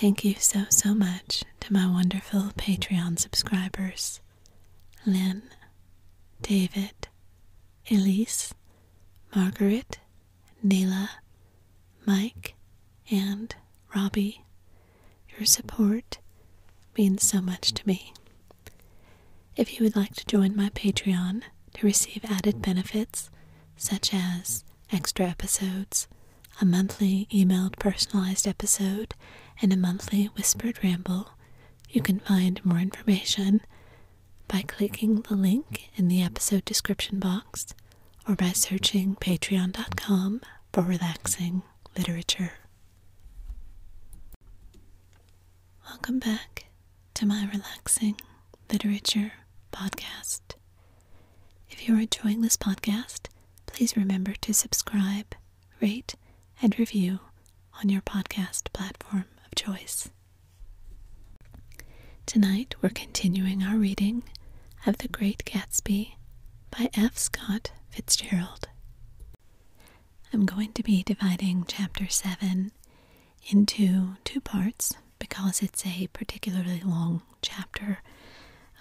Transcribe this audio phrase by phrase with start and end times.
[0.00, 4.20] Thank you so, so much to my wonderful Patreon subscribers
[5.06, 5.42] Lynn,
[6.40, 7.08] David,
[7.90, 8.54] Elise,
[9.34, 9.98] Margaret,
[10.62, 11.10] Neela,
[12.06, 12.54] Mike,
[13.10, 13.54] and
[13.94, 14.42] Robbie.
[15.36, 16.18] Your support
[16.96, 18.12] means so much to me.
[19.56, 21.42] If you would like to join my Patreon
[21.74, 23.30] to receive added benefits
[23.76, 26.08] such as extra episodes,
[26.60, 29.14] a monthly emailed personalized episode,
[29.62, 31.30] and a monthly whispered ramble,
[31.88, 33.60] you can find more information
[34.48, 37.74] by clicking the link in the episode description box
[38.28, 40.40] or by searching patreon.com
[40.72, 41.62] for relaxing
[41.96, 42.52] literature.
[45.88, 46.66] Welcome back
[47.14, 48.20] to my relaxing
[48.70, 49.32] literature
[49.72, 50.40] podcast.
[51.68, 53.26] If you're enjoying this podcast,
[53.66, 55.34] please remember to subscribe,
[55.80, 56.14] rate,
[56.62, 57.20] and review
[57.82, 59.24] on your podcast platform
[59.60, 60.08] choice.
[62.24, 64.22] Tonight we're continuing our reading
[64.86, 66.12] of The Great Gatsby
[66.70, 67.18] by F.
[67.18, 68.68] Scott Fitzgerald.
[70.32, 72.72] I'm going to be dividing chapter 7
[73.50, 77.98] into two parts because it's a particularly long chapter.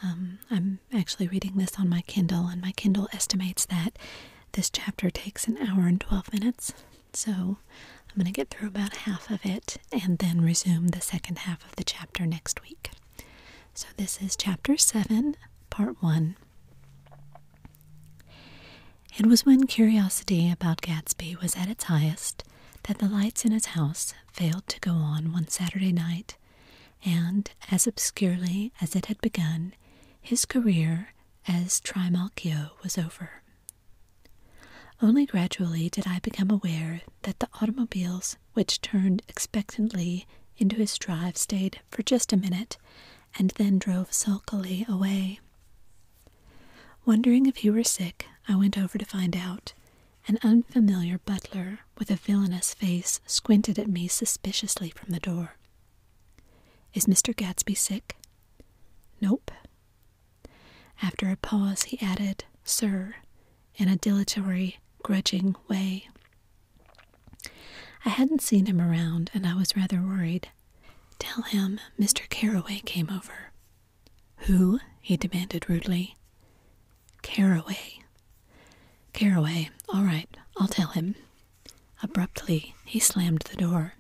[0.02, 4.00] Um, I'm actually reading this on my Kindle, and my Kindle estimates that
[4.54, 6.74] this chapter takes an hour and 12 minutes.
[7.12, 7.58] So
[8.10, 11.64] I'm going to get through about half of it and then resume the second half
[11.66, 12.92] of the chapter next week.
[13.74, 15.36] So this is chapter 7,
[15.70, 16.36] part 1.
[19.18, 22.44] It was when curiosity about Gatsby was at its highest
[22.84, 26.38] that the lights in his house failed to go on one Saturday night,
[27.06, 29.74] and as obscurely as it had begun,
[30.22, 31.10] his career
[31.48, 33.42] as Trimalchio was over.
[35.02, 41.38] Only gradually did I become aware that the automobiles which turned expectantly into his drive
[41.38, 42.78] stayed for just a minute
[43.38, 45.40] and then drove sulkily away.
[47.06, 49.74] Wondering if he were sick, I went over to find out.
[50.28, 55.56] An unfamiliar butler with a villainous face squinted at me suspiciously from the door.
[56.94, 57.34] Is Mr.
[57.34, 58.16] Gatsby sick?
[59.22, 59.52] Nope.
[61.02, 63.16] After a pause, he added, Sir,
[63.76, 66.08] in a dilatory, grudging way.
[68.06, 70.50] I hadn't seen him around, and I was rather worried.
[71.20, 72.28] Tell him Mr.
[72.30, 73.52] Carraway came over.
[74.48, 74.80] Who?
[75.02, 76.16] he demanded rudely.
[77.22, 78.00] Carraway.
[79.14, 79.70] Carraway.
[79.90, 81.16] All right, I'll tell him.
[82.02, 83.94] Abruptly, he slammed the door.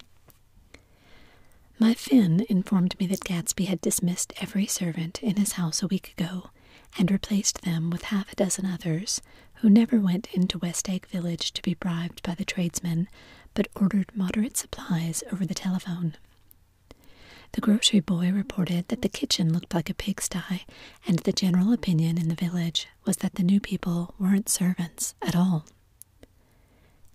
[1.78, 6.14] My Finn informed me that Gatsby had dismissed every servant in his house a week
[6.18, 6.50] ago
[6.98, 9.22] and replaced them with half a dozen others
[9.62, 13.08] who never went into West Egg Village to be bribed by the tradesmen,
[13.53, 16.16] but ordered moderate supplies over the telephone.
[17.53, 20.66] The grocery boy reported that the kitchen looked like a pigsty,
[21.08, 25.36] and the general opinion in the village was that the new people weren't servants at
[25.36, 25.66] all.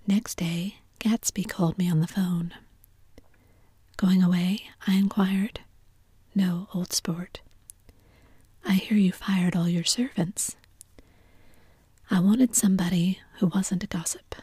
[0.07, 2.53] Next day, Gatsby called me on the phone.
[3.97, 4.65] Going away?
[4.87, 5.61] I inquired.
[6.35, 7.41] No, old sport.
[8.65, 10.57] I hear you fired all your servants.
[12.15, 14.37] I wanted somebody who wasn't a gossip.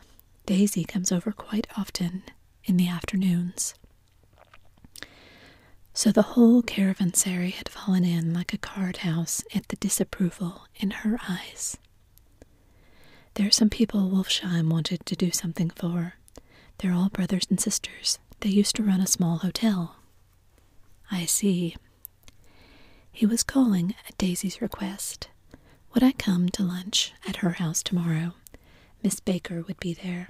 [0.46, 2.24] Daisy comes over quite often
[2.66, 3.76] in the afternoons.
[5.94, 10.92] So the whole caravanserai had fallen in like a card house at the disapproval in
[10.92, 11.78] her eyes.
[13.36, 16.16] There are some people Wolfshiem wanted to do something for.
[16.80, 18.20] They're all brothers and sisters.
[18.42, 19.96] They used to run a small hotel.
[21.10, 21.78] I see.
[23.14, 25.30] He was calling at Daisy's request.
[25.94, 28.34] Would I come to lunch at her house tomorrow?
[29.04, 30.30] Miss Baker would be there.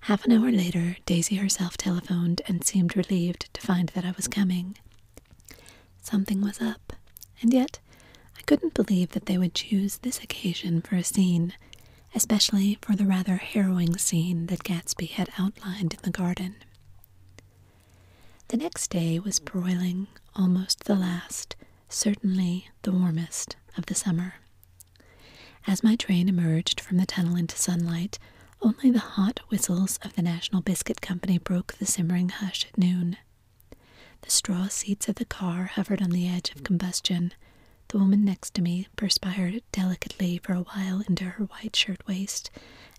[0.00, 4.28] Half an hour later, Daisy herself telephoned and seemed relieved to find that I was
[4.28, 4.76] coming.
[6.02, 6.92] Something was up,
[7.40, 7.78] and yet
[8.36, 11.52] I couldn't believe that they would choose this occasion for a scene,
[12.14, 16.56] especially for the rather harrowing scene that Gatsby had outlined in the garden.
[18.48, 21.54] The next day was broiling, almost the last,
[21.88, 24.34] certainly the warmest of the summer.
[25.66, 28.18] As my train emerged from the tunnel into sunlight,
[28.62, 33.16] only the hot whistles of the National Biscuit Company broke the simmering hush at noon.
[34.22, 37.32] The straw seats of the car hovered on the edge of combustion.
[37.88, 42.50] The woman next to me perspired delicately for a while into her white shirtwaist,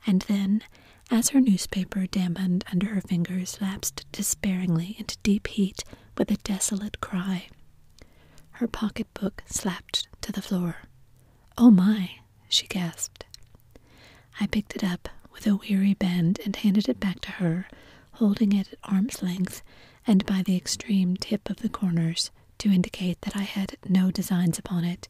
[0.06, 0.64] and then,
[1.10, 5.84] as her newspaper dampened under her fingers, lapsed despairingly into deep heat
[6.18, 7.48] with a desolate cry.
[8.52, 10.78] Her pocketbook slapped to the floor.
[11.58, 12.12] Oh my,
[12.52, 13.26] she gasped.
[14.40, 17.68] I picked it up with a weary bend and handed it back to her,
[18.14, 19.62] holding it at arm's length
[20.06, 24.60] and by the extreme tip of the corners to indicate that I had no designs
[24.60, 25.08] upon it,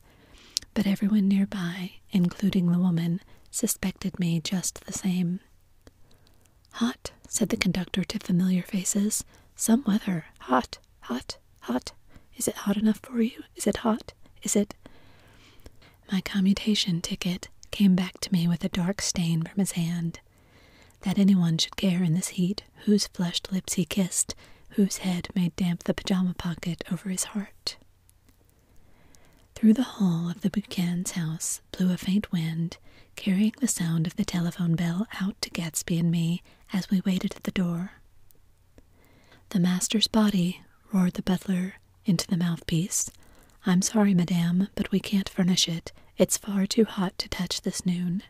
[0.74, 5.40] but everyone nearby, including the woman, suspected me just the same.
[6.74, 9.24] Hot, said the conductor to familiar faces.
[9.56, 10.26] Some weather.
[10.42, 11.92] Hot, hot, hot.
[12.36, 13.44] Is it hot enough for you?
[13.56, 14.14] Is it hot?
[14.44, 14.74] Is it?
[16.12, 20.20] My commutation ticket came back to me with a dark stain from his hand.
[21.02, 24.36] That anyone should care in this heat whose flushed lips he kissed,
[24.72, 27.78] whose head made damp the pajama pocket over his heart.
[29.56, 32.78] Through the hall of the Buchanans' house blew a faint wind,
[33.16, 36.42] carrying the sound of the telephone bell out to Gatsby and me
[36.74, 37.92] as we waited at the door.
[39.50, 40.62] The master's body,
[40.92, 41.76] roared the butler
[42.06, 43.10] into the mouthpiece.
[43.66, 45.92] I'm sorry, madame, but we can't furnish it.
[46.18, 48.24] It's far too hot to touch this noon.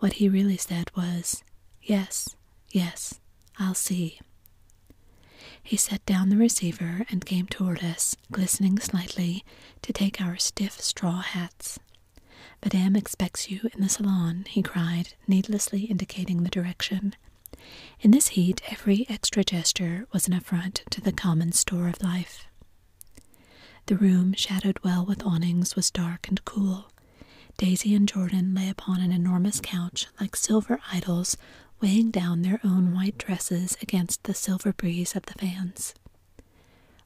[0.00, 1.42] What he really said was,
[1.82, 2.36] Yes,
[2.70, 3.20] yes,
[3.58, 4.20] I'll see.
[5.62, 9.44] He set down the receiver and came toward us, glistening slightly,
[9.82, 11.78] to take our stiff straw hats.
[12.62, 17.14] Madame expects you in the salon, he cried, needlessly indicating the direction.
[18.00, 22.46] In this heat, every extra gesture was an affront to the common store of life.
[23.92, 26.86] The room, shadowed well with awnings, was dark and cool.
[27.58, 31.36] Daisy and Jordan lay upon an enormous couch like silver idols
[31.78, 35.92] weighing down their own white dresses against the silver breeze of the fans.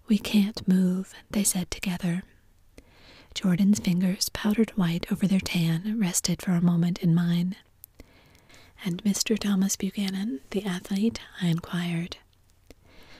[0.06, 2.22] We can't move, they said together.
[3.34, 7.56] Jordan's fingers, powdered white over their tan, rested for a moment in mine.
[8.84, 9.36] And Mr.
[9.36, 11.18] Thomas Buchanan, the athlete?
[11.42, 12.18] I inquired.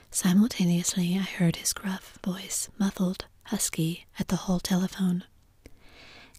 [0.09, 5.23] Simultaneously, I heard his gruff voice, muffled, husky, at the hall telephone.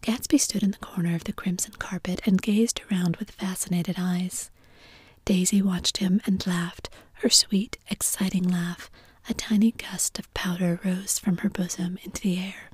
[0.01, 4.49] Gatsby stood in the corner of the crimson carpet and gazed around with fascinated eyes.
[5.25, 8.89] Daisy watched him and laughed, her sweet, exciting laugh.
[9.29, 12.69] A tiny gust of powder rose from her bosom into the air.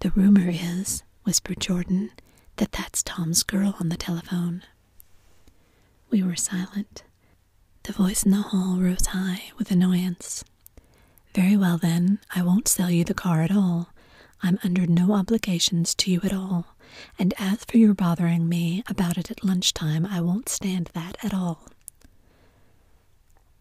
[0.00, 2.12] The rumor is, whispered Jordan,
[2.56, 4.62] that that's Tom's girl on the telephone.
[6.10, 7.02] We were silent.
[7.82, 10.44] The voice in the hall rose high with annoyance.
[11.36, 13.90] Very well, then, I won't sell you the car at all.
[14.42, 16.74] I'm under no obligations to you at all.
[17.18, 21.34] And as for your bothering me about it at lunchtime, I won't stand that at
[21.34, 21.68] all.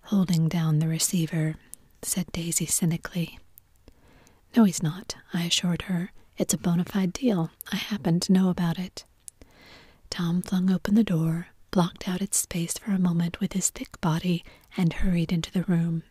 [0.03, 1.55] Holding down the receiver,
[2.01, 3.39] said Daisy cynically.
[4.55, 6.13] No, he's not, I assured her.
[6.37, 7.51] It's a bona fide deal.
[7.73, 9.03] I happen to know about it.
[10.09, 13.99] Tom flung open the door, blocked out its space for a moment with his thick
[13.99, 14.45] body,
[14.77, 16.03] and hurried into the room.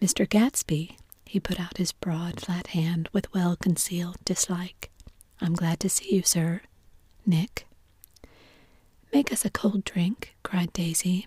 [0.00, 0.26] Mr.
[0.28, 4.90] Gatsby, he put out his broad, flat hand with well concealed dislike.
[5.40, 6.62] I'm glad to see you, sir.
[7.24, 7.66] Nick.
[9.12, 11.26] Make us a cold drink, cried Daisy.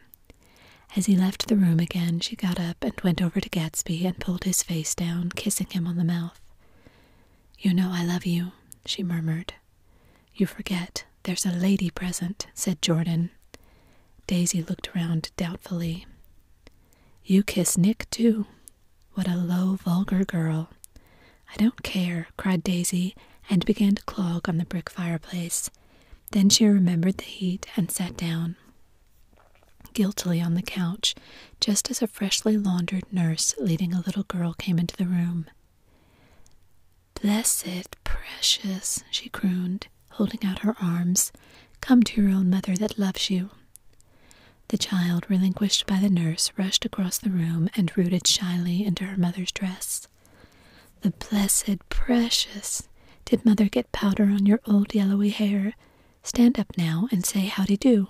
[0.96, 4.20] As he left the room again, she got up and went over to Gatsby and
[4.20, 6.40] pulled his face down, kissing him on the mouth.
[7.60, 8.52] You know I love you,
[8.86, 9.54] she murmured.
[10.34, 13.30] You forget there's a lady present, said Jordan.
[14.28, 16.06] Daisy looked around doubtfully.
[17.24, 18.46] You kiss Nick, too.
[19.20, 20.70] What a low, vulgar girl.
[21.52, 23.18] I don't care, cried Daisy,
[23.50, 25.70] and began to clog on the brick fireplace.
[26.32, 28.56] Then she remembered the heat and sat down
[29.92, 31.16] guiltily on the couch
[31.60, 35.48] just as a freshly laundered nurse leading a little girl came into the room.
[37.22, 41.34] Blessed, precious, she crooned, holding out her arms.
[41.82, 43.50] Come to your own mother that loves you.
[44.70, 49.18] The child, relinquished by the nurse, rushed across the room and rooted shyly into her
[49.18, 50.08] mother's dress.
[51.02, 52.88] The blessed, precious,
[53.26, 55.74] did mother get powder on your old yellowy hair?
[56.24, 58.08] Stand up now and say howdy do.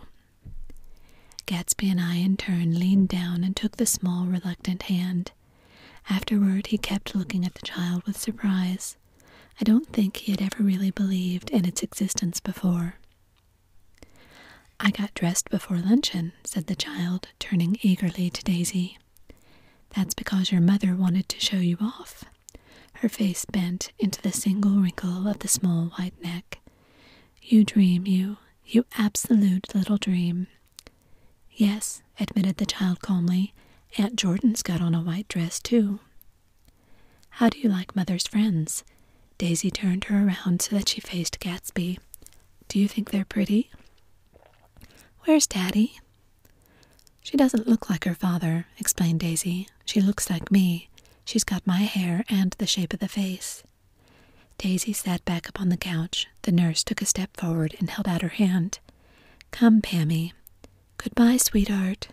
[1.46, 5.32] Gatsby and I, in turn, leaned down and took the small, reluctant hand.
[6.10, 8.98] Afterward, he kept looking at the child with surprise.
[9.60, 12.96] I don't think he had ever really believed in its existence before.
[14.80, 18.98] I got dressed before luncheon, said the child, turning eagerly to Daisy.
[19.96, 22.24] That's because your mother wanted to show you off
[22.96, 26.60] her face bent into the single wrinkle of the small white neck.
[27.42, 30.48] You dream, you, you absolute little dream.
[31.52, 33.54] Yes, admitted the child calmly.
[33.98, 36.00] Aunt Jordan's got on a white dress, too.
[37.32, 38.84] How do you like Mother's friends?
[39.38, 41.98] Daisy turned her around so that she faced Gatsby.
[42.68, 43.72] Do you think they're pretty?
[45.26, 46.00] Where's Daddy?
[47.22, 49.68] She doesn't look like her father, explained Daisy.
[49.86, 50.90] She looks like me.
[51.26, 53.64] She's got my hair and the shape of the face.
[54.58, 56.28] Daisy sat back upon the couch.
[56.42, 58.80] The nurse took a step forward and held out her hand.
[59.52, 60.34] Come, Pammy.
[60.98, 62.10] Goodbye, sweetheart.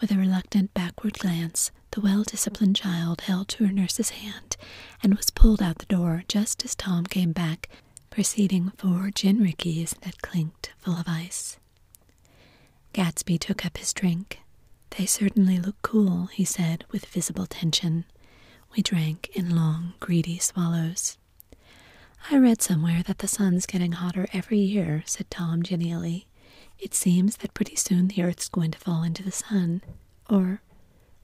[0.00, 4.56] With a reluctant backward glance, the well disciplined child held to her nurse's hand
[5.02, 7.68] and was pulled out the door just as Tom came back,
[8.10, 11.58] preceding four gin rickeys that clinked full of ice.
[12.94, 14.38] Gatsby took up his drink.
[14.96, 18.04] They certainly look cool, he said with visible tension.
[18.76, 21.18] We drank in long, greedy swallows.
[22.30, 26.28] I read somewhere that the sun's getting hotter every year, said Tom genially.
[26.78, 29.82] It seems that pretty soon the earth's going to fall into the sun.
[30.30, 30.62] Or,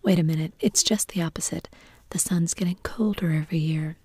[0.03, 1.69] wait a minute, it's just the opposite.
[2.11, 3.97] The sun's getting colder every year.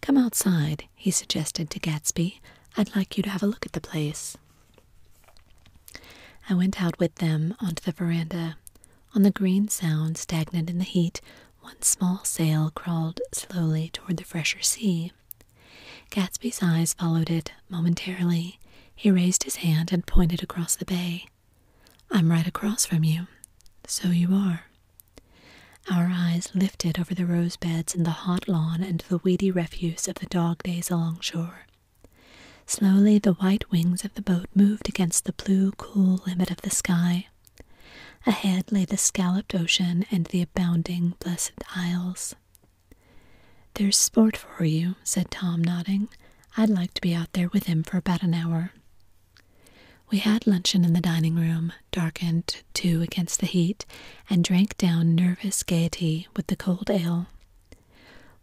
[0.00, 2.40] Come outside, he suggested to Gatsby.
[2.76, 4.36] I'd like you to have a look at the place.
[6.48, 8.56] I went out with them onto the veranda.
[9.14, 11.20] On the green sound, stagnant in the heat,
[11.60, 15.12] one small sail crawled slowly toward the fresher sea.
[16.10, 18.58] Gatsby's eyes followed it momentarily.
[18.94, 21.26] He raised his hand and pointed across the bay.
[22.10, 23.26] I'm right across from you.
[23.86, 24.64] So you are.
[25.90, 30.08] Our eyes lifted over the rose beds and the hot lawn and the weedy refuse
[30.08, 31.66] of the dog days along shore.
[32.66, 36.70] Slowly the white wings of the boat moved against the blue, cool limit of the
[36.70, 37.28] sky.
[38.26, 42.34] Ahead lay the scalloped ocean and the abounding, blessed isles.
[43.74, 46.08] There's sport for you, said Tom, nodding.
[46.56, 48.72] I'd like to be out there with him for about an hour.
[50.10, 53.84] We had luncheon in the dining room, darkened too against the heat,
[54.30, 57.26] and drank down nervous gaiety with the cold ale.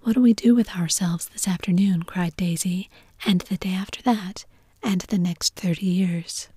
[0.01, 2.03] What do we do with ourselves this afternoon?
[2.03, 2.89] cried Daisy,
[3.25, 4.45] and the day after that,
[4.83, 6.49] and the next thirty years.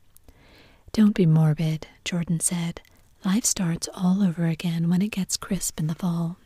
[0.93, 2.81] Don't be morbid, Jordan said.
[3.25, 6.37] Life starts all over again when it gets crisp in the fall.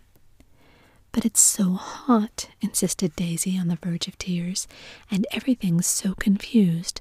[1.12, 4.68] But it's so hot, insisted Daisy on the verge of tears,
[5.10, 7.00] and everything's so confused.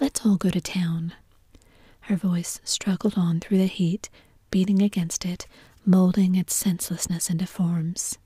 [0.00, 1.12] Let's all go to town.
[2.02, 4.08] Her voice struggled on through the heat,
[4.50, 5.46] beating against it,
[5.84, 8.18] molding its senselessness into forms.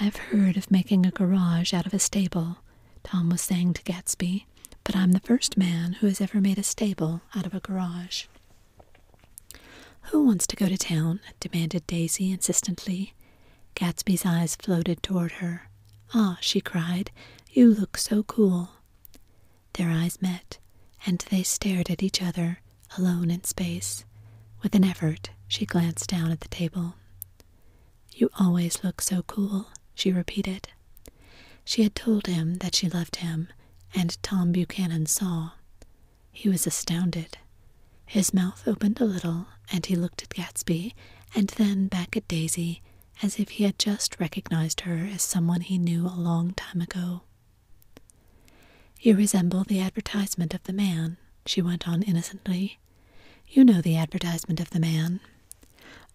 [0.00, 2.58] I've heard of making a garage out of a stable,
[3.02, 4.44] Tom was saying to Gatsby,
[4.84, 8.24] but I'm the first man who has ever made a stable out of a garage.
[10.10, 11.20] Who wants to go to town?
[11.38, 13.14] demanded Daisy insistently.
[13.74, 15.68] Gatsby's eyes floated toward her.
[16.14, 17.10] Ah, she cried,
[17.50, 18.70] you look so cool.
[19.74, 20.58] Their eyes met,
[21.06, 22.58] and they stared at each other,
[22.98, 24.04] alone in space.
[24.62, 26.94] With an effort, she glanced down at the table.
[28.12, 30.68] You always look so cool, she repeated.
[31.70, 33.46] She had told him that she loved him,
[33.94, 35.52] and Tom Buchanan saw.
[36.32, 37.38] He was astounded.
[38.06, 40.94] His mouth opened a little, and he looked at Gatsby,
[41.32, 42.82] and then back at Daisy,
[43.22, 47.20] as if he had just recognized her as someone he knew a long time ago.
[49.00, 52.80] You resemble the advertisement of the man, she went on innocently.
[53.46, 55.20] You know the advertisement of the man.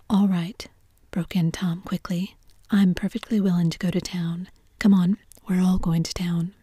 [0.09, 0.67] All right,
[1.12, 2.35] broke in Tom quickly.
[2.71, 4.50] I'm perfectly willing to go to town.
[4.79, 5.17] Come on,
[5.48, 6.54] we're all going to town.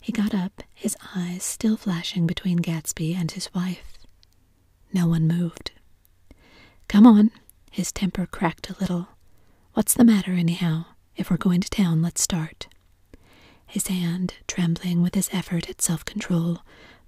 [0.00, 3.98] He got up, his eyes still flashing between Gatsby and his wife.
[4.92, 5.70] No one moved.
[6.88, 7.30] Come on.
[7.70, 9.08] His temper cracked a little.
[9.74, 10.84] What's the matter, anyhow?
[11.16, 12.66] If we're going to town, let's start.
[13.66, 16.58] His hand, trembling with his effort at self control,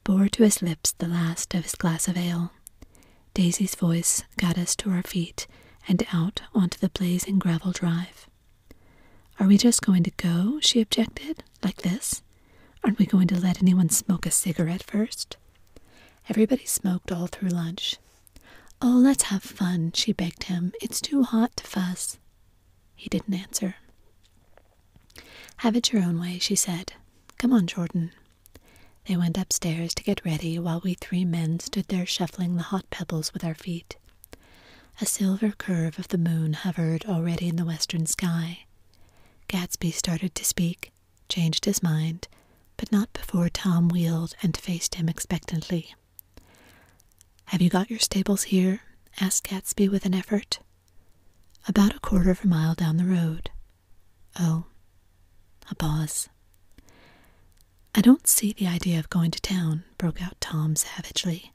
[0.04, 2.52] bore to his lips the last of his glass of ale.
[3.34, 5.46] Daisy's voice got us to our feet
[5.88, 8.28] and out onto the blazing gravel drive.
[9.40, 10.58] Are we just going to go?
[10.60, 11.42] she objected.
[11.62, 12.22] Like this?
[12.82, 15.36] Aren't we going to let anyone smoke a cigarette first?
[16.28, 17.96] Everybody smoked all through lunch.
[18.80, 20.72] Oh, let's have fun, she begged him.
[20.80, 22.18] It's too hot to fuss.
[22.94, 23.76] He didn't answer.
[25.58, 26.92] Have it your own way, she said.
[27.38, 28.12] Come on, Jordan.
[29.06, 32.88] They went upstairs to get ready while we three men stood there shuffling the hot
[32.90, 33.96] pebbles with our feet.
[35.00, 38.60] A silver curve of the moon hovered already in the western sky.
[39.48, 40.92] Gatsby started to speak,
[41.28, 42.28] changed his mind,
[42.76, 45.94] but not before Tom wheeled and faced him expectantly.
[47.46, 48.80] Have you got your stables here?
[49.20, 50.58] asked Gatsby with an effort.
[51.68, 53.50] About a quarter of a mile down the road.
[54.38, 54.64] Oh.
[55.70, 56.28] A pause.
[57.94, 61.52] I don't see the idea of going to town, broke out Tom savagely.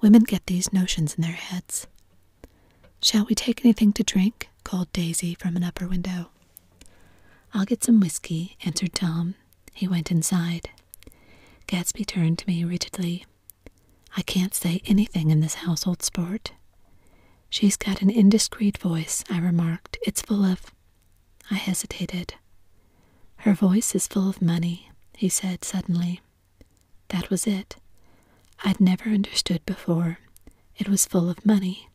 [0.00, 1.86] Women get these notions in their heads.
[3.02, 4.48] Shall we take anything to drink?
[4.64, 6.30] called Daisy from an upper window.
[7.54, 9.36] I'll get some whiskey, answered Tom.
[9.72, 10.70] He went inside.
[11.68, 13.24] Gatsby turned to me rigidly.
[14.16, 16.52] I can't say anything in this household sport.
[17.48, 19.96] She's got an indiscreet voice, I remarked.
[20.02, 20.66] It's full of.
[21.50, 22.34] I hesitated.
[23.38, 26.20] Her voice is full of money, he said suddenly.
[27.08, 27.76] That was it.
[28.64, 30.18] I'd never understood before.
[30.76, 31.88] It was full of money.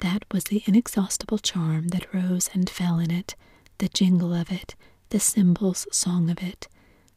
[0.00, 3.34] That was the inexhaustible charm that rose and fell in it,
[3.78, 4.74] the jingle of it,
[5.10, 6.68] the cymbals' song of it.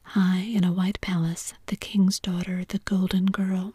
[0.04, 3.74] High in a white palace, the king's daughter, the golden girl.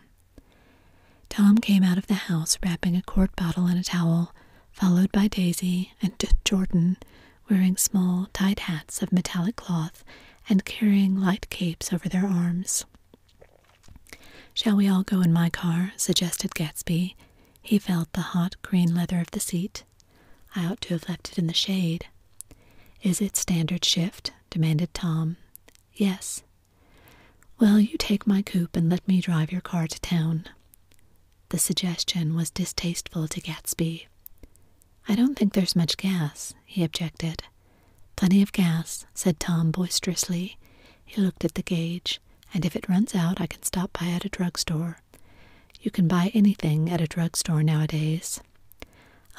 [1.28, 4.34] Tom came out of the house wrapping a quart bottle in a towel,
[4.72, 6.12] followed by Daisy and
[6.44, 6.96] Jordan,
[7.50, 10.04] wearing small, tight hats of metallic cloth
[10.48, 12.84] and carrying light capes over their arms.
[14.54, 15.92] Shall we all go in my car?
[15.96, 17.14] suggested Gatsby.
[17.62, 19.84] He felt the hot green leather of the seat.
[20.56, 22.06] I ought to have left it in the shade.
[23.02, 24.32] Is it standard shift?
[24.50, 25.36] demanded Tom.
[25.94, 26.42] Yes.
[27.60, 30.46] Well, you take my coupe and let me drive your car to town.
[31.50, 34.06] The suggestion was distasteful to Gatsby.
[35.08, 37.42] I don't think there's much gas, he objected.
[38.16, 40.58] Plenty of gas, said Tom boisterously.
[41.04, 42.20] He looked at the gauge,
[42.52, 44.98] and if it runs out, I can stop by at a drugstore.
[45.80, 48.40] You can buy anything at a drugstore nowadays.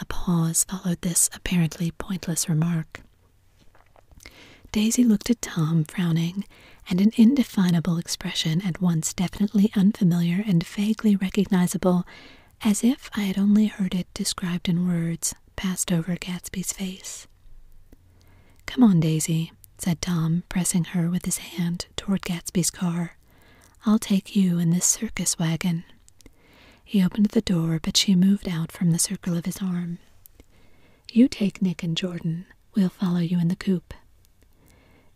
[0.01, 3.01] A pause followed this apparently pointless remark.
[4.72, 6.46] Daisy looked at Tom, frowning,
[6.90, 12.06] and an indefinable expression at once definitely unfamiliar and vaguely recognizable,
[12.64, 17.28] as if I had only heard it described in words, passed over Gatsby's face.
[18.66, 23.18] Come on, Daisy, said Tom, pressing her with his hand toward Gatsby's car.
[23.86, 25.84] I'll take you in this circus wagon.
[26.84, 30.00] He opened the door, but she moved out from the circle of his arm.
[31.12, 32.46] You take Nick and Jordan.
[32.76, 33.94] We'll follow you in the coupe.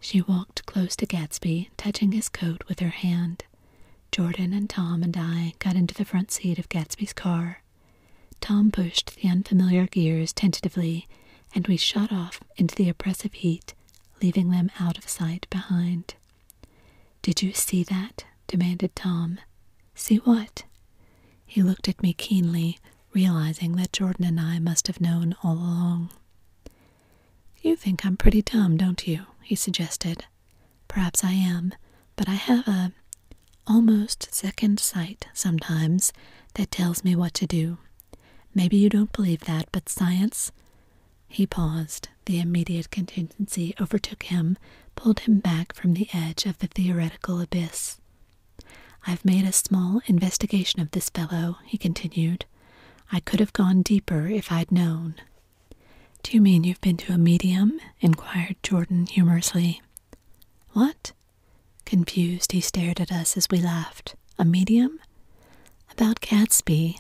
[0.04, 3.46] She walked close to Gatsby, touching his coat with her hand.
[4.12, 7.64] Jordan and Tom and I got into the front seat of Gatsby's car.
[8.42, 11.08] Tom pushed the unfamiliar gears tentatively,
[11.56, 13.74] and we shot off into the oppressive heat,
[14.22, 16.16] leaving them out of sight behind.
[17.22, 18.26] Did you see that?
[18.48, 19.40] demanded Tom.
[19.96, 20.66] See what?
[21.46, 22.78] He looked at me keenly,
[23.14, 26.10] realizing that Jordan and I must have known all along.
[27.62, 29.28] You think I'm pretty dumb, don't you?
[29.44, 30.26] He suggested.
[30.88, 31.74] Perhaps I am,
[32.16, 32.92] but I have a
[33.66, 36.12] almost second sight sometimes
[36.56, 37.78] that tells me what to do.
[38.54, 40.52] Maybe you don't believe that, but science.
[41.28, 42.10] He paused.
[42.26, 44.58] The immediate contingency overtook him,
[44.96, 48.00] pulled him back from the edge of the theoretical abyss.
[49.06, 52.46] I've made a small investigation of this fellow, he continued.
[53.12, 55.16] I could have gone deeper if I'd known.
[56.24, 57.80] Do you mean you've been to a medium?
[58.00, 59.82] inquired Jordan humorously.
[60.72, 61.12] What?
[61.86, 64.16] Confused, he stared at us as we laughed.
[64.40, 65.00] A medium?
[65.92, 66.96] About Gatsby.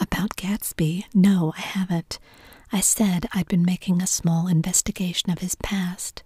[0.00, 1.04] About Gatsby?
[1.12, 2.18] No, I haven't.
[2.72, 6.22] I said I'd been making a small investigation of his past.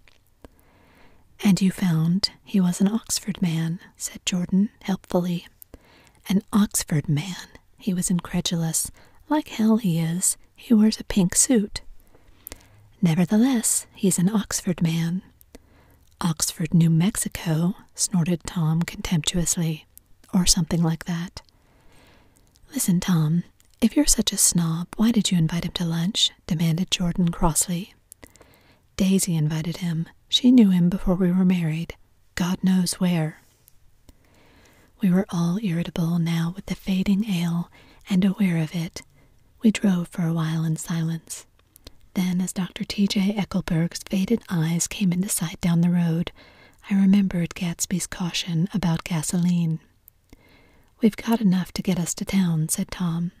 [1.43, 5.47] And you found he was an Oxford man, said Jordan helpfully.
[6.29, 7.47] An Oxford man?
[7.77, 8.91] He was incredulous.
[9.27, 10.37] Like hell he is.
[10.55, 11.81] He wears a pink suit.
[13.03, 15.23] Nevertheless, he's an Oxford man.
[16.21, 19.85] Oxford, New Mexico, snorted Tom contemptuously,
[20.33, 21.41] or something like that.
[22.73, 23.43] Listen, Tom,
[23.81, 26.31] if you're such a snob, why did you invite him to lunch?
[26.47, 27.93] demanded Jordan crossly.
[28.95, 30.07] Daisy invited him.
[30.29, 31.95] She knew him before we were married.
[32.35, 33.41] God knows where.
[35.01, 37.69] We were all irritable now with the fading ale,
[38.09, 39.01] and aware of it.
[39.61, 41.45] We drove for a while in silence.
[42.15, 42.83] Then, as Dr.
[42.83, 43.33] T.J.
[43.33, 46.31] Eckleburg's faded eyes came into sight down the road,
[46.89, 49.79] I remembered Gatsby's caution about gasoline.
[51.01, 53.31] We've got enough to get us to town, said Tom.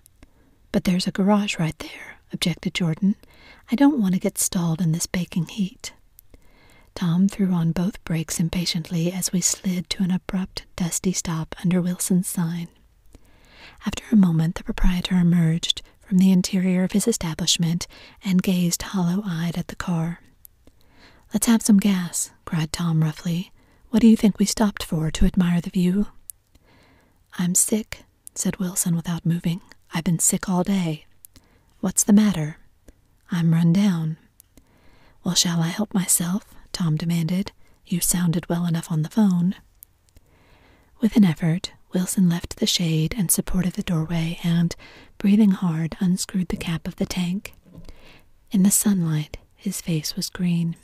[0.71, 3.15] But there's a garage right there, objected Jordan.
[3.71, 5.93] I don't want to get stalled in this baking heat.
[6.95, 11.81] Tom threw on both brakes impatiently as we slid to an abrupt, dusty stop under
[11.81, 12.67] Wilson's sign.
[13.85, 15.81] After a moment, the proprietor emerged,
[16.13, 17.87] from the interior of his establishment
[18.23, 20.19] and gazed hollow eyed at the car.
[21.33, 23.51] Let's have some gas, cried Tom roughly.
[23.89, 26.09] What do you think we stopped for, to admire the view?
[27.39, 28.03] I'm sick,
[28.35, 29.61] said Wilson without moving.
[29.91, 31.07] I've been sick all day.
[31.79, 32.57] What's the matter?
[33.31, 34.17] I'm run down.
[35.23, 36.45] Well, shall I help myself?
[36.73, 37.53] Tom demanded.
[37.87, 39.55] You sounded well enough on the phone.
[41.01, 44.75] With an effort, Wilson left the shade and supported the doorway and,
[45.17, 47.53] breathing hard, unscrewed the cap of the tank.
[48.51, 50.75] In the sunlight, his face was green.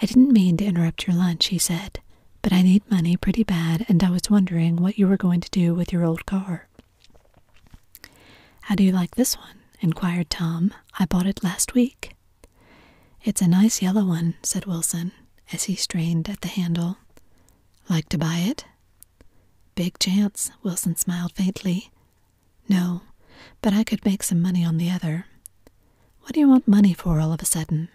[0.00, 2.00] I didn't mean to interrupt your lunch, he said,
[2.42, 5.50] but I need money pretty bad, and I was wondering what you were going to
[5.50, 6.68] do with your old car.
[8.62, 9.60] How do you like this one?
[9.80, 10.72] inquired Tom.
[10.98, 12.14] I bought it last week.
[13.24, 15.12] It's a nice yellow one, said Wilson,
[15.52, 16.98] as he strained at the handle.
[17.88, 18.64] Like to buy it?
[19.76, 21.90] Big chance, Wilson smiled faintly.
[22.68, 23.02] No,
[23.60, 25.26] but I could make some money on the other.
[26.22, 27.88] What do you want money for all of a sudden?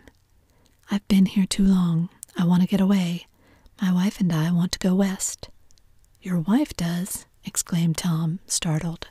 [0.91, 2.09] I've been here too long.
[2.37, 3.25] I want to get away.
[3.81, 5.49] My wife and I want to go west.
[6.21, 9.07] Your wife does, exclaimed Tom, startled.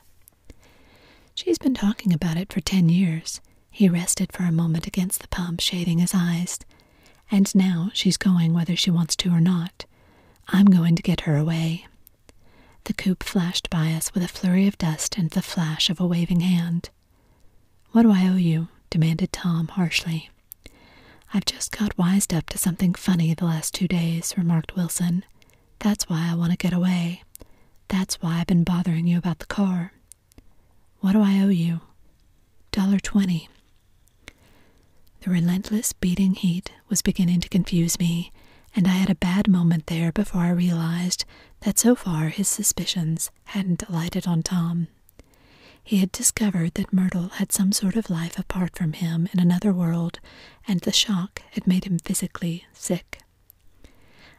[1.35, 3.41] She's been talking about it for ten years.
[3.69, 6.57] He rested for a moment against the pump, shading his eyes.
[7.29, 9.85] And now she's going whether she wants to or not.
[10.47, 11.85] I'm going to get her away.
[12.85, 16.05] The coupe flashed by us with a flurry of dust and the flash of a
[16.07, 16.89] waving hand.
[17.91, 18.69] What do I owe you?
[18.89, 20.29] demanded Tom harshly.
[21.33, 25.23] I've just got wised up to something funny the last two days, remarked Wilson.
[25.79, 27.23] That's why I want to get away.
[27.87, 29.93] That's why I've been bothering you about the car.
[30.99, 31.81] What do I owe you?
[32.71, 33.49] Dollar twenty.
[35.21, 38.31] The relentless beating heat was beginning to confuse me,
[38.75, 41.25] and I had a bad moment there before I realized
[41.61, 44.87] that so far his suspicions hadn't alighted on Tom.
[45.83, 49.73] He had discovered that Myrtle had some sort of life apart from him in another
[49.73, 50.19] world,
[50.67, 53.21] and the shock had made him physically sick.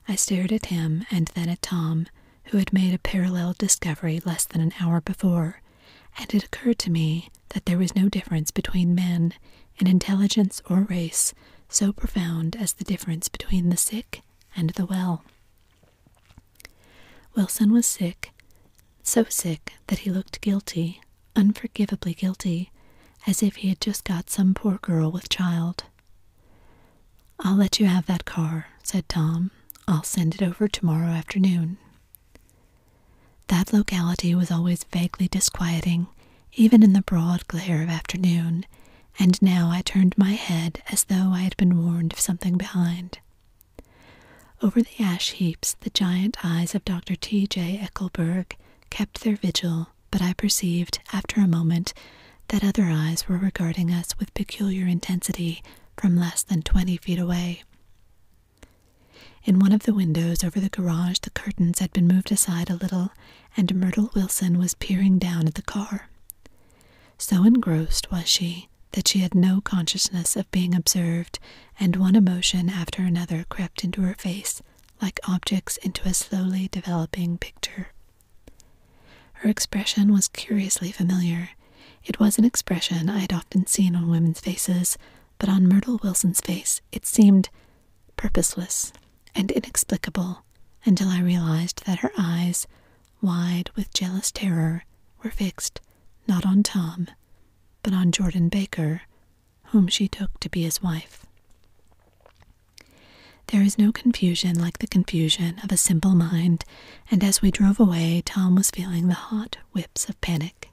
[0.09, 2.07] I stared at him and then at Tom,
[2.47, 5.61] who had made a parallel discovery less than an hour before,
[6.19, 9.35] and it occurred to me that there was no difference between men
[9.79, 11.35] in intelligence or race
[11.73, 14.23] so profound as the difference between the sick
[14.57, 15.25] and the well.
[17.35, 18.31] Wilson was sick,
[19.03, 21.01] so sick that he looked guilty,
[21.35, 22.71] unforgivably guilty,
[23.27, 25.85] as if he had just got some poor girl with child.
[27.41, 29.51] I'll let you have that car, said Tom.
[29.89, 31.79] I'll send it over tomorrow afternoon.
[33.49, 36.07] That locality was always vaguely disquieting,
[36.55, 38.65] even in the broad glare of afternoon,
[39.19, 43.19] and now I turned my head as though I had been warned of something behind.
[44.63, 47.17] Over the ash heaps, the giant eyes of Dr.
[47.17, 47.47] T.
[47.47, 47.79] J.
[47.83, 48.53] Eckleburg
[48.91, 51.93] kept their vigil, but I perceived, after a moment,
[52.49, 55.63] that other eyes were regarding us with peculiar intensity
[55.97, 57.63] from less than twenty feet away.
[59.45, 62.77] In one of the windows over the garage, the curtains had been moved aside a
[62.77, 63.11] little,
[63.57, 66.09] and Myrtle Wilson was peering down at the car.
[67.19, 71.39] So engrossed was she that she had no consciousness of being observed,
[71.79, 74.63] and one emotion after another crept into her face
[75.01, 77.89] like objects into a slowly developing picture.
[79.35, 81.51] Her expression was curiously familiar.
[82.05, 84.97] It was an expression I had often seen on women's faces,
[85.39, 87.49] but on Myrtle Wilson's face it seemed
[88.17, 88.93] purposeless
[89.35, 90.45] and inexplicable
[90.85, 92.67] until I realized that her eyes,
[93.21, 94.85] wide with jealous terror,
[95.23, 95.81] were fixed
[96.29, 97.09] not on Tom,
[97.83, 99.03] but on Jordan Baker,
[99.67, 101.27] whom she took to be his wife.
[103.49, 106.65] There is no confusion like the confusion of a simple mind,
[107.11, 110.71] and as we drove away, Tom was feeling the hot whips of panic.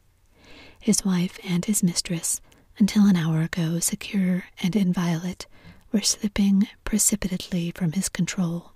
[0.80, 2.39] His wife and his mistress,
[2.78, 5.45] until an hour ago secure and inviolate,
[5.91, 8.72] were slipping precipitately from his control.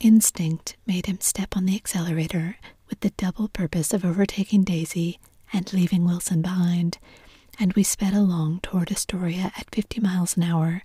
[0.00, 2.56] Instinct made him step on the accelerator
[2.88, 5.18] with the double purpose of overtaking Daisy
[5.54, 6.98] and leaving Wilson behind,
[7.58, 10.82] and we sped along toward Astoria at fifty miles an hour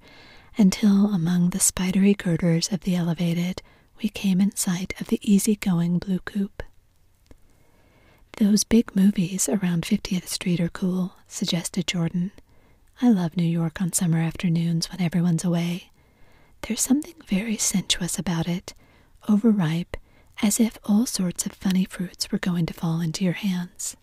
[0.57, 3.61] until, among the spidery girders of the elevated,
[4.01, 6.63] we came in sight of the easy-going blue coupe.
[8.37, 12.31] Those big movies around 50th Street are cool, suggested Jordan.
[13.01, 15.89] I love New York on summer afternoons when everyone's away.
[16.61, 18.73] There's something very sensuous about it,
[19.27, 19.97] overripe,
[20.41, 23.97] as if all sorts of funny fruits were going to fall into your hands.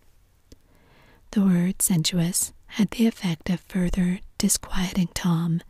[1.30, 5.62] The word sensuous had the effect of further disquieting Tom,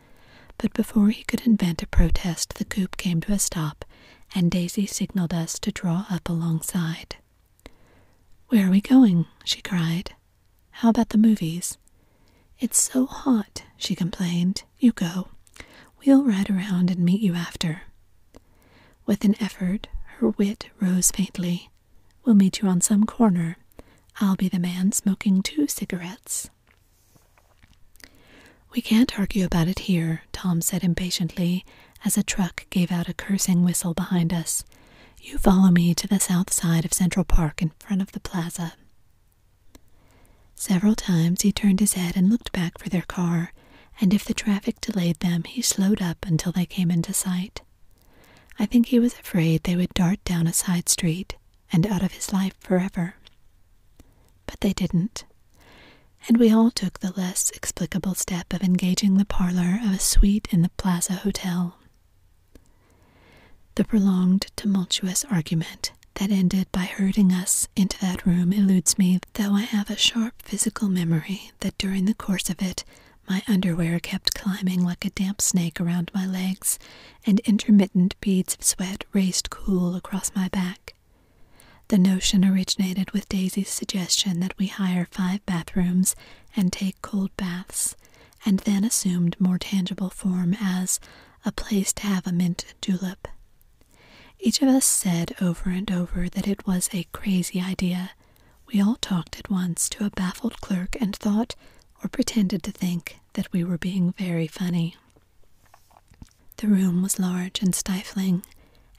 [0.58, 3.84] but before he could invent a protest, the coupe came to a stop,
[4.34, 7.16] and Daisy signaled us to draw up alongside.
[8.48, 9.26] Where are we going?
[9.44, 10.12] she cried.
[10.70, 11.78] How about the movies?
[12.58, 14.62] It's so hot, she complained.
[14.78, 15.28] You go.
[16.04, 17.82] We'll ride around and meet you after.
[19.04, 19.88] With an effort,
[20.18, 21.70] her wit rose faintly.
[22.24, 23.56] We'll meet you on some corner.
[24.18, 26.48] I'll be the man smoking two cigarettes.
[28.74, 31.66] We can't argue about it here, Tom said impatiently
[32.04, 34.64] as a truck gave out a cursing whistle behind us.
[35.20, 38.72] You follow me to the south side of Central Park in front of the plaza.
[40.54, 43.52] Several times he turned his head and looked back for their car,
[44.00, 47.60] and if the traffic delayed them, he slowed up until they came into sight.
[48.58, 51.36] I think he was afraid they would dart down a side street
[51.70, 53.15] and out of his life forever
[54.46, 55.24] but they didn't.
[56.28, 60.48] And we all took the less explicable step of engaging the parlor of a suite
[60.50, 61.76] in the Plaza Hotel.
[63.76, 69.52] The prolonged, tumultuous argument that ended by herding us into that room eludes me, though
[69.52, 72.84] I have a sharp physical memory that during the course of it
[73.28, 76.78] My underwear kept climbing like a damp snake around my legs,
[77.24, 80.94] and intermittent beads of sweat raced cool across my back.
[81.88, 86.16] The notion originated with Daisy's suggestion that we hire five bathrooms
[86.56, 87.96] and take cold baths,
[88.44, 90.98] and then assumed more tangible form as
[91.44, 93.28] a place to have a mint julep.
[94.40, 98.10] Each of us said over and over that it was a crazy idea.
[98.66, 101.54] We all talked at once to a baffled clerk and thought,
[102.02, 104.96] or pretended to think, that we were being very funny.
[106.56, 108.42] The room was large and stifling,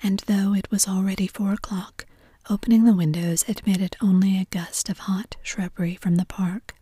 [0.02, 2.06] and though it was already four o'clock,
[2.50, 6.76] opening the windows admitted only a gust of hot shrubbery from the park.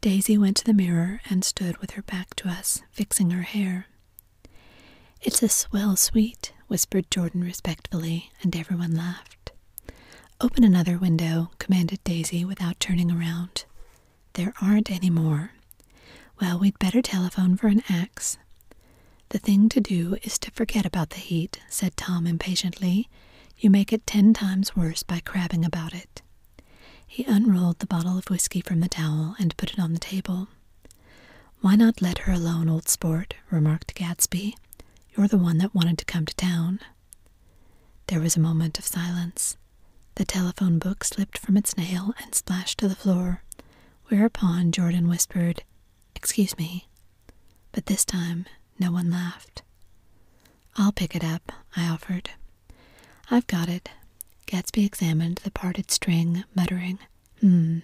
[0.00, 3.86] Daisy went to the mirror and stood with her back to us, fixing her hair.
[5.20, 9.52] It's a swell suite, whispered Jordan respectfully, and everyone laughed.
[10.40, 13.64] Open another window, commanded Daisy without turning around.
[14.32, 15.52] There aren't any more.
[16.40, 18.38] Well, we'd better telephone for an axe.
[19.28, 23.08] The thing to do is to forget about the heat, said Tom impatiently.
[23.62, 26.20] You make it ten times worse by crabbing about it.
[27.06, 30.48] He unrolled the bottle of whiskey from the towel and put it on the table.
[31.60, 33.34] Why not let her alone, old sport?
[33.52, 34.54] remarked Gatsby.
[35.16, 36.80] You're the one that wanted to come to town.
[38.08, 39.56] There was a moment of silence.
[40.16, 43.44] The telephone book slipped from its nail and splashed to the floor,
[44.08, 45.62] whereupon Jordan whispered,
[46.16, 46.88] Excuse me.
[47.70, 48.46] But this time
[48.80, 49.62] no one laughed.
[50.76, 52.30] I'll pick it up, I offered.
[53.32, 53.88] I've got it.
[54.46, 56.98] Gatsby examined the parted string, muttering,
[57.40, 57.78] Hmm,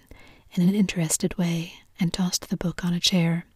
[0.53, 3.47] in an interested way, and tossed the book on a chair.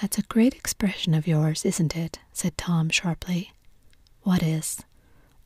[0.00, 2.20] That's a great expression of yours, isn't it?
[2.32, 3.50] said Tom sharply.
[4.22, 4.84] What is?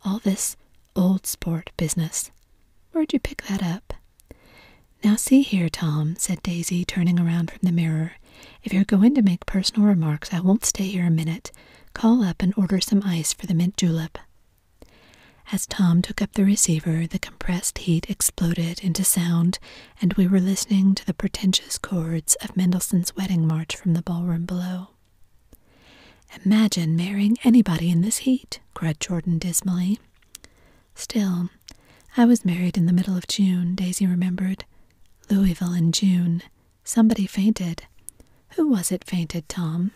[0.05, 0.55] All this
[0.95, 2.31] old sport business.
[2.92, 3.95] Where'd you pick that up?
[5.03, 8.12] Now see here, Tom, said Daisy, turning around from the mirror.
[8.62, 11.51] If you're going to make personal remarks, I won't stay here a minute.
[11.95, 14.18] Call up and order some ice for the mint julep.
[15.51, 19.59] As Tom took up the receiver, the compressed heat exploded into sound,
[20.01, 24.47] and we were listening to the pretentious chords of Mendelssohn's Wedding March from the ballroom
[24.47, 24.89] below.
[26.45, 29.99] Imagine marrying anybody in this heat, cried Jordan dismally.
[30.95, 31.51] Still,
[32.17, 34.65] I was married in the middle of June, Daisy remembered.
[35.31, 36.43] Louisville in June.
[36.85, 37.85] Somebody fainted.
[38.57, 39.93] Who was it fainted, Tom?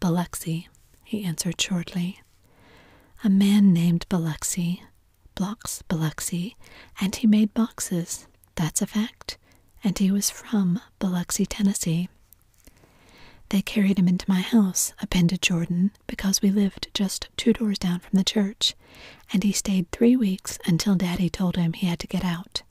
[0.00, 0.68] Biloxi,
[1.04, 2.20] he answered shortly
[3.22, 4.82] a man named Biloxi,
[5.34, 6.56] Blocks Biloxi,
[7.00, 8.26] and he made boxes.
[8.54, 9.36] That's a fact.
[9.84, 12.08] And he was from Biloxi, Tennessee.
[13.50, 18.00] They carried him into my house, appended Jordan, because we lived just two doors down
[18.00, 18.74] from the church,
[19.32, 22.62] and he stayed three weeks until Daddy told him he had to get out.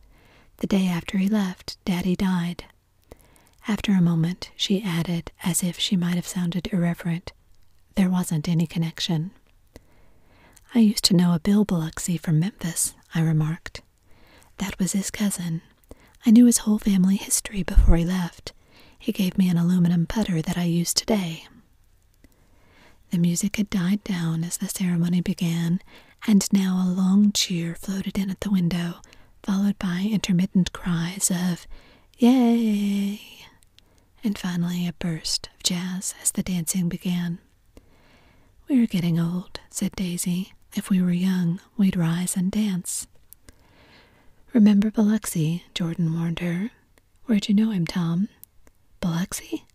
[0.58, 2.66] The day after he left, Daddy died.
[3.68, 7.34] After a moment, she added, as if she might have sounded irreverent,
[7.96, 9.32] there wasn't any connection.
[10.76, 13.82] I used to know a Bill Biloxi from Memphis, I remarked.
[14.58, 15.62] That was his cousin.
[16.26, 18.54] I knew his whole family history before he left.
[18.98, 21.48] He gave me an aluminum putter that I use today.
[23.12, 25.82] The music had died down as the ceremony began,
[26.28, 28.96] and now a long cheer floated in at the window,
[29.42, 31.66] followed by intermittent cries of
[32.18, 33.22] Yay!
[34.24, 37.40] and finally a burst of jazz as the dancing began.
[38.68, 40.54] We're getting old, said Daisy.
[40.76, 43.08] If we were young, we'd rise and dance.
[44.54, 46.72] Remember Biloxi, Jordan warned her.
[47.26, 48.30] Where'd you know him, Tom?
[49.02, 49.66] Biloxi?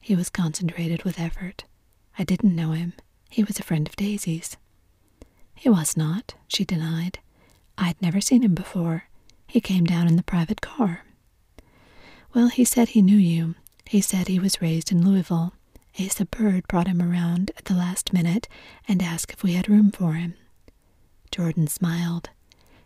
[0.00, 1.64] He was concentrated with effort.
[2.18, 2.94] I didn't know him.
[3.28, 4.56] He was a friend of Daisy's.
[5.54, 7.18] He was not, she denied.
[7.78, 9.04] I'd never seen him before.
[9.46, 11.04] He came down in the private car.
[12.34, 13.54] Well, he said he knew you.
[13.84, 15.54] He said he was raised in Louisville.
[15.98, 18.48] Asa Bird brought him around at the last minute
[18.86, 20.34] and asked if we had room for him.
[21.30, 22.30] Jordan smiled.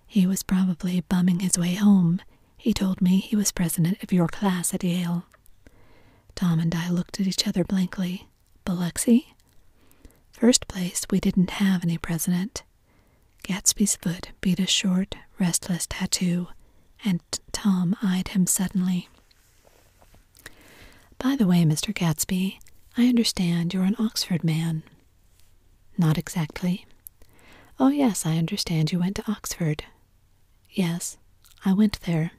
[0.07, 2.20] He was probably bumming his way home.
[2.57, 5.25] He told me he was president of your class at Yale.
[6.35, 8.29] Tom and I looked at each other blankly.
[8.64, 9.35] Biloxi?
[10.33, 12.62] First place, we didn't have any president.
[13.42, 16.49] Gatsby's foot beat a short, restless tattoo,
[17.05, 17.20] and
[17.53, 19.09] Tom eyed him suddenly.
[21.18, 21.94] By the way, Mr.
[21.94, 22.59] Gadsby,
[23.01, 24.83] I understand you're an Oxford man.
[25.97, 26.85] Not exactly.
[27.79, 29.85] Oh, yes, I understand you went to Oxford.
[30.69, 31.17] Yes,
[31.65, 32.33] I went there.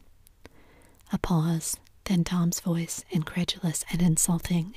[1.11, 4.75] A pause, then Tom's voice, incredulous and insulting.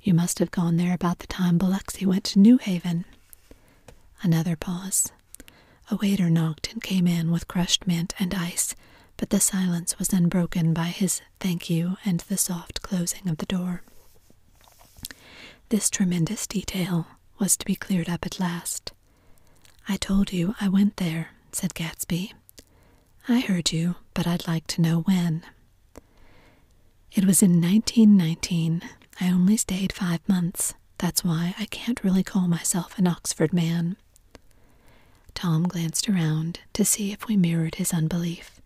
[0.00, 3.04] You must have gone there about the time Biloxi went to New Haven.
[4.22, 5.12] Another pause.
[5.90, 8.74] A waiter knocked and came in with crushed mint and ice,
[9.18, 13.44] but the silence was unbroken by his thank you and the soft closing of the
[13.44, 13.82] door.
[15.70, 17.06] This tremendous detail
[17.38, 18.92] was to be cleared up at last.
[19.88, 22.32] I told you I went there, said Gatsby.
[23.28, 25.42] I heard you, but I'd like to know when.
[27.12, 28.82] It was in 1919.
[29.20, 30.74] I only stayed five months.
[30.98, 33.96] That's why I can't really call myself an Oxford man.
[35.34, 38.60] Tom glanced around to see if we mirrored his unbelief,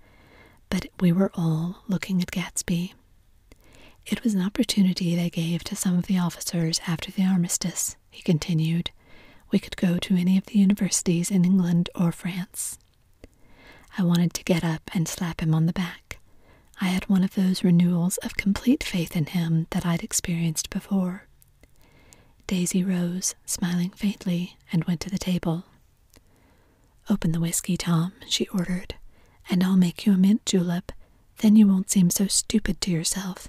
[0.70, 2.92] but we were all looking at Gatsby.
[4.10, 8.22] It was an opportunity they gave to some of the officers after the armistice, he
[8.22, 8.90] continued.
[9.50, 12.78] We could go to any of the universities in England or France.
[13.98, 16.18] I wanted to get up and slap him on the back.
[16.80, 21.24] I had one of those renewals of complete faith in him that I'd experienced before.
[22.46, 25.64] Daisy rose, smiling faintly, and went to the table.
[27.10, 28.94] Open the whiskey, Tom, she ordered,
[29.50, 30.92] and I'll make you a mint julep.
[31.38, 33.48] Then you won't seem so stupid to yourself.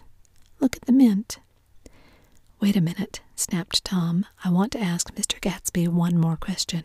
[0.60, 1.40] Look at the mint.
[2.60, 4.26] Wait a minute, snapped Tom.
[4.44, 5.40] I want to ask Mr.
[5.40, 6.84] Gatsby one more question.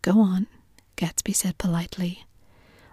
[0.00, 0.46] Go on,
[0.96, 2.24] Gatsby said politely.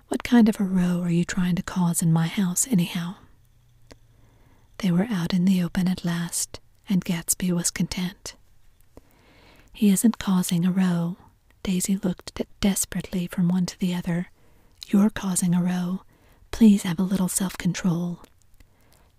[0.10, 3.16] What kind of a row are you trying to cause in my house, anyhow?
[4.80, 8.36] They were out in the open at last, and Gatsby was content.
[9.74, 11.18] He isn't causing a row.
[11.64, 14.28] Daisy looked desperately from one to the other.
[14.88, 16.02] You're causing a row.
[16.52, 18.20] Please have a little self control.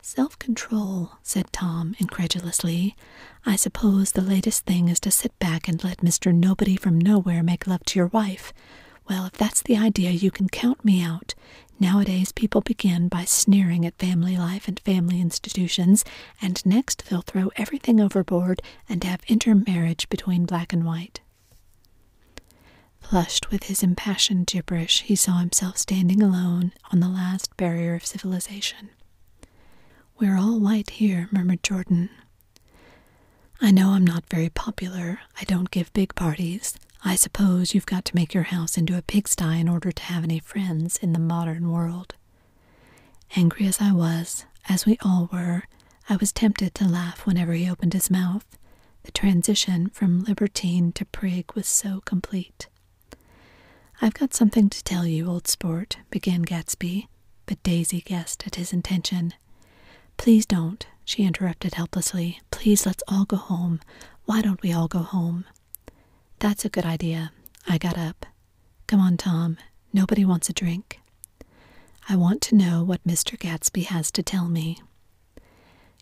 [0.03, 2.97] Self control, said Tom incredulously.
[3.45, 6.35] I suppose the latest thing is to sit back and let Mr.
[6.35, 8.53] Nobody from Nowhere make love to your wife.
[9.09, 11.35] Well, if that's the idea, you can count me out.
[11.79, 16.05] Nowadays, people begin by sneering at family life and family institutions,
[16.41, 21.21] and next they'll throw everything overboard and have intermarriage between black and white.
[23.01, 28.07] Flushed with his impassioned gibberish, he saw himself standing alone on the last barrier of
[28.07, 28.91] civilization.
[30.21, 32.11] We're all white here, murmured Jordan.
[33.59, 35.21] I know I'm not very popular.
[35.41, 36.75] I don't give big parties.
[37.03, 40.23] I suppose you've got to make your house into a pigsty in order to have
[40.23, 42.17] any friends in the modern world.
[43.35, 45.63] Angry as I was, as we all were,
[46.07, 48.45] I was tempted to laugh whenever he opened his mouth.
[49.05, 52.69] The transition from libertine to prig was so complete.
[54.03, 57.07] I've got something to tell you, old sport, began Gatsby,
[57.47, 59.33] but Daisy guessed at his intention.
[60.21, 62.43] Please don't, she interrupted helplessly.
[62.51, 63.81] Please let's all go home.
[64.27, 65.47] Why don't we all go home?
[66.41, 67.33] That's a good idea.
[67.67, 68.27] I got up.
[68.87, 69.57] Come on, Tom.
[69.95, 71.01] Nobody wants a drink.
[72.07, 73.39] I want to know what Mr.
[73.39, 74.83] Gatsby has to tell me.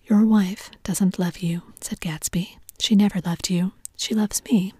[0.06, 2.56] Your wife doesn't love you, said Gatsby.
[2.80, 3.70] She never loved you.
[3.96, 4.74] She loves me.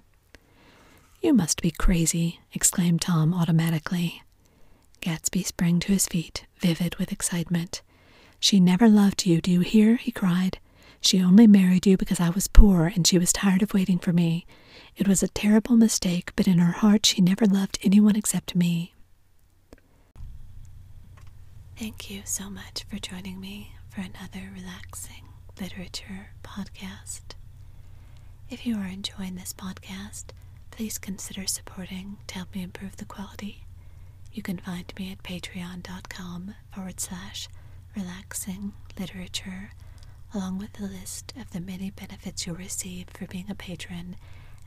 [1.22, 4.24] You must be crazy, exclaimed Tom automatically.
[5.01, 7.83] Gatsby sprang to his feet, vivid with excitement.
[8.40, 9.96] She never loved you, do you hear?
[9.96, 10.59] he cried.
[11.01, 14.12] She only married you because I was poor and she was tired of waiting for
[14.12, 14.46] me.
[14.96, 18.94] It was a terrible mistake, but in her heart she never loved anyone except me.
[21.77, 25.29] Thank you so much for joining me for another relaxing
[25.61, 27.35] literature podcast.
[28.51, 30.27] If you are enjoying this podcast,
[30.70, 33.64] please consider supporting to help me improve the quality.
[34.33, 37.48] You can find me at patreon.com forward slash
[37.98, 39.70] relaxing literature,
[40.32, 44.16] along with a list of the many benefits you'll receive for being a patron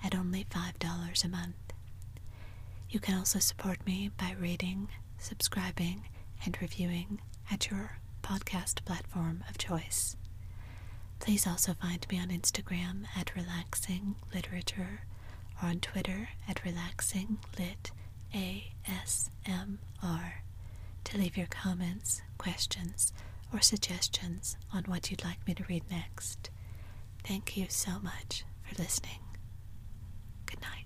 [0.03, 1.55] at only $5 a month.
[2.89, 6.03] You can also support me by rating, subscribing,
[6.45, 10.17] and reviewing at your podcast platform of choice.
[11.19, 15.01] Please also find me on Instagram at Relaxing Literature
[15.61, 17.91] or on Twitter at Relaxing Lit
[18.33, 19.77] ASMR
[21.03, 23.13] to leave your comments, questions
[23.53, 26.49] or suggestions on what you'd like me to read next.
[27.23, 29.19] Thank you so much for listening.
[30.47, 30.80] Good night.